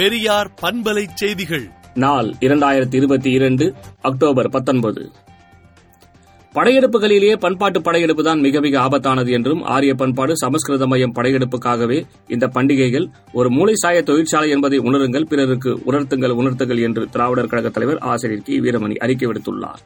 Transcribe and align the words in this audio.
பெரியார் 0.00 0.50
பண்பலை 0.62 1.06
செய்திகள். 1.14 1.70
நாள் 1.94 2.34
இரண்டாயிரத்தி 2.40 2.94
இருபத்தி 2.94 3.30
இரண்டு 3.30 3.74
அக்டோபர் 4.00 4.48
பத்தொன்பது. 4.48 5.10
படையெடுப்புகளிலேயே 6.54 7.36
பண்பாட்டு 7.36 7.82
படையெடுப்பு 7.82 8.22
தான் 8.22 8.40
மிக 8.40 8.60
மிக 8.60 8.80
ஆபத்தானது 8.80 9.30
என்றும் 9.30 9.62
ஆரிய 9.62 9.94
பண்பாடு 9.94 10.36
சமஸ்கிருத 10.36 10.86
மையம் 10.86 11.14
படையெடுப்புக்காகவே 11.14 12.04
இந்த 12.28 12.48
பண்டிகைகள் 12.48 13.10
ஒரு 13.32 13.50
மூளைசாய 13.50 14.02
தொழிற்சாலை 14.02 14.50
என்பதை 14.50 14.78
உணருங்கள் 14.78 15.26
பிறருக்கு 15.26 15.80
உணர்த்துங்கள் 15.86 16.36
உணர்த்துங்கள் 16.40 16.82
என்று 16.82 17.08
திராவிடர் 17.08 17.46
கழக 17.46 17.68
தலைவர் 17.68 17.98
ஆசிரியர் 17.98 18.42
கி. 18.42 18.60
வீரமணி 18.60 18.96
அறிக்கை 18.96 19.28
விடுத்துள்ளார். 19.28 19.82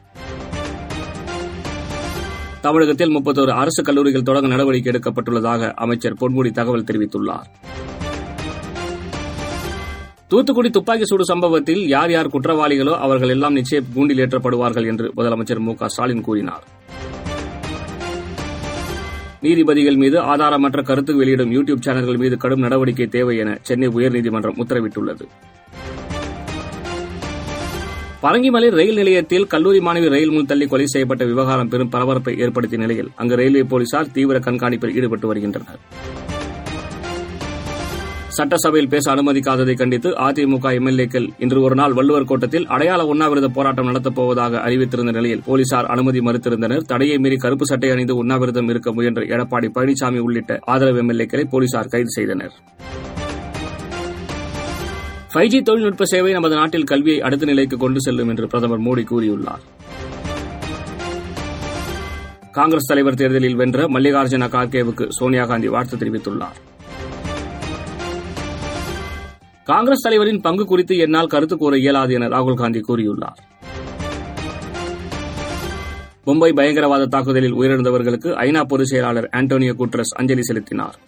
தமிழகத்தில் 2.61 3.15
முப்பத்தோரு 3.17 3.49
அரசு 3.49 3.83
கல்லூரிகள் 3.83 4.21
தொடங்க 4.21 4.47
நடவடிக்கை 4.47 4.93
எடுக்கப்பட்டுள்ளதாக 4.93 5.71
அமைச்சர் 5.73 6.13
பொன்முடி 6.13 6.51
தகவல் 6.51 6.83
தெரிவித்துள்ளார். 6.83 7.73
தூத்துக்குடி 10.31 10.69
துப்பாக்கி 10.75 11.05
சூடு 11.09 11.25
சம்பவத்தில் 11.29 11.81
யார் 11.87 12.11
யார் 12.13 12.31
குற்றவாளிகளோ 12.33 12.93
அவர்கள் 13.05 13.31
எல்லாம் 13.33 13.57
நிச்சயம் 13.57 13.89
கூண்டில் 13.95 14.21
ஏற்றப்படுவார்கள் 14.23 14.87
என்று 14.91 15.07
முதலமைச்சர் 15.17 15.61
மு 15.65 15.73
க 15.79 15.87
ஸ்டாலின் 15.87 16.23
கூறினார். 16.27 16.63
நீதிபதிகள் 19.43 19.99
மீது 20.03 20.17
ஆதாரமற்ற 20.33 20.81
கருத்து 20.89 21.15
வெளியிடும் 21.15 21.51
யூ 21.55 21.61
டியூப் 21.67 21.83
சேனல்கள் 21.87 22.19
மீது 22.23 22.37
கடும் 22.37 22.63
நடவடிக்கை 22.65 23.07
தேவை 23.17 23.35
என 23.43 23.53
சென்னை 23.61 23.89
உயர்நீதிமன்றம் 23.97 24.57
உத்தரவிட்டுள்ளது. 24.63 25.27
பரங்கிமலை 28.23 28.69
ரயில் 28.79 28.99
நிலையத்தில் 29.01 29.47
கல்லூரி 29.53 29.79
மாணவி 29.87 30.07
ரயில் 30.15 30.33
முன் 30.35 30.49
தள்ளி 30.51 30.67
கொலை 30.67 30.85
செய்யப்பட்ட 30.85 31.25
விவகாரம் 31.25 31.71
பெரும் 31.73 31.93
பரபரப்பை 31.95 32.35
ஏற்படுத்திய 32.45 32.81
நிலையில் 32.83 33.11
அங்கு 33.15 33.35
ரயில்வே 33.41 33.63
போலீசார் 33.73 34.11
தீவிர 34.17 34.39
கண்காணிப்பில் 34.47 34.95
ஈடுபட்டு 34.99 35.27
வருகின்றனர். 35.27 35.81
சட்டசபையில் 38.37 38.89
பேச 38.93 39.05
அனுமதிக்காததை 39.13 39.73
கண்டித்து 39.73 40.09
அதிமுக 40.27 40.71
எம்எல்ஏக்கள் 40.77 41.27
இன்று 41.37 41.61
ஒருநாள் 41.61 41.93
வள்ளுவர் 41.93 42.27
கோட்டத்தில் 42.29 42.65
அடையாள 42.67 43.05
உண்ணாவிரத 43.05 43.47
போராட்டம் 43.47 43.87
நடத்தப்போவதாக 43.89 44.61
அறிவித்திருந்த 44.67 45.11
நிலையில் 45.11 45.43
போலீசார் 45.45 45.85
அனுமதி 45.85 46.19
மறுத்திருந்தனர். 46.19 46.83
தடையை 46.85 47.17
மீறி 47.17 47.37
கருப்பு 47.37 47.65
சட்டை 47.65 47.89
அணிந்து 47.89 48.15
உண்ணாவிரதம் 48.15 48.69
இருக்க 48.69 48.93
முயன்ற 48.93 49.21
எடப்பாடி 49.35 49.69
பழனிசாமி 49.77 50.19
உள்ளிட்ட 50.19 50.59
ஆதரவு 50.61 51.01
எம்எல்ஏக்களை 51.03 51.45
போலீசார் 51.49 51.87
கைது 51.87 52.09
செய்தனர். 52.09 52.53
ஃபைவ் 55.33 55.47
ஜி 55.47 55.61
தொழில்நுட்ப 55.61 56.05
சேவை 56.05 56.31
நமது 56.31 56.55
நாட்டில் 56.55 56.83
கல்வியை 56.83 57.21
அடுத்த 57.21 57.45
நிலைக்கு 57.45 57.77
கொண்டு 57.77 58.01
செல்லும் 58.01 58.29
என்று 58.29 58.47
பிரதமர் 58.47 58.85
மோடி 58.87 59.05
கூறியுள்ளார். 59.11 59.65
காங்கிரஸ் 62.51 62.91
தலைவர் 62.91 63.19
தேர்தலில் 63.21 63.55
வென்ற 63.55 63.87
மல்லிகார்ஜுன 63.87 64.47
கார்கேவுக்கு 64.57 65.07
சோனியா 65.09 65.45
காந்தி 65.45 65.67
வாழ்த்து 65.67 65.97
தெரிவித்துள்ளார். 65.97 66.59
காங்கிரஸ் 69.65 70.01
தலைவரின் 70.01 70.41
பங்கு 70.41 70.65
குறித்து 70.65 70.97
என்னால் 70.97 71.27
கருத்து 71.27 71.57
கூற 71.57 71.77
இயலாது 71.77 72.13
என 72.13 72.27
ராகுல் 72.27 72.53
காந்தி 72.53 72.81
கூறியுள்ளார். 72.87 73.39
மும்பை 76.25 76.53
பயங்கரவாத 76.53 77.05
தாக்குதலில் 77.05 77.53
உயிரிழந்தவர்களுக்கு 77.53 78.29
ஐநா 78.29 78.63
பொதுச் 78.63 78.87
செயலாளர் 78.87 79.29
ஆண்டோனியோ 79.35 79.73
குட்ரஸ் 79.79 80.13
அஞ்சலி 80.15 80.41
செலுத்தினார். 80.41 80.99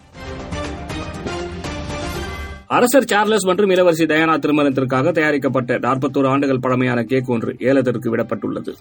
அரசர் 2.66 3.04
சார்லஸ் 3.04 3.46
மற்றும் 3.46 3.70
இளவரசி 3.70 4.04
தயானா 4.04 4.38
திருமணத்திற்காக 4.38 5.12
தயாரிக்கப்பட்ட 5.12 5.78
நாற்பத்தோரு 5.78 6.26
ஆண்டுகள் 6.26 6.60
பழமையான 6.60 7.02
கேக் 7.02 7.30
ஒன்று 7.30 7.56
ஏலத்திற்கு 7.58 8.16
விடப்பட்டுள்ளது. 8.16 8.74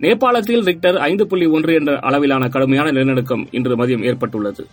நேபாளத்தில் 0.00 0.64
ரிக்டர் 0.64 0.96
ஐந்து 0.96 1.26
புள்ளி 1.26 1.46
ஒன்று 1.46 1.74
என்ற 1.74 1.98
அளவிலான 1.98 2.48
கடுமையான 2.48 2.90
நிலநடுக்கம் 2.90 3.48
இன்று 3.50 3.76
மதியம் 3.76 4.04
ஏற்பட்டுள்ளது. 4.04 4.66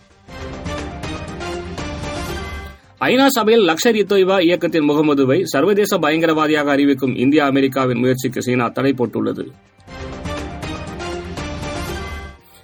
ஐநா 3.00 3.26
சபையில் 3.26 3.64
லக்ஷர் 3.68 3.96
இ 3.96 4.02
தொய்பா 4.02 4.40
இயக்கத்தின் 4.40 4.88
முகமதுவை 4.88 5.42
சர்வதேச 5.42 5.98
பயங்கரவாதியாக 5.98 6.70
அறிவிக்கும் 6.70 7.16
இந்தியா 7.16 7.46
அமெரிக்காவின் 7.46 7.98
முயற்சிக்கு 7.98 8.42
சீனா 8.42 8.68
தடை 8.68 8.92
போட்டுள்ளது. 8.92 9.44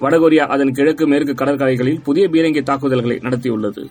வடகொரியா 0.01 0.47
அதன் 0.47 0.73
கிழக்கு 0.73 1.07
மேற்கு 1.07 1.35
கடற்கரைகளில் 1.35 2.01
புதிய 2.03 2.29
பீரங்கி 2.29 2.63
தாக்குதல்களை 2.63 3.17
நடத்தியுள்ளது. 3.17 3.91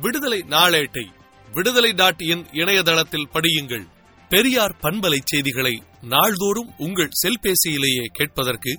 விடுதலை 0.00 0.44
நாளேட்டை 0.50 1.06
விடுதலை 1.54 1.92
டாட் 1.92 2.20
இன் 2.20 2.44
இணையதளத்தில் 2.52 3.28
படியுங்கள். 3.34 3.84
பெரியார் 4.28 4.74
பண்பலை 4.82 5.18
செய்திகளை 5.24 5.82
நாள்தோறும் 6.00 6.70
உங்கள் 6.78 7.12
செல்பேசியிலேயே 7.22 8.04
கேட்பதற்கு 8.12 8.78